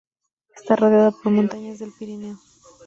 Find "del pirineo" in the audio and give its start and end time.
1.77-2.39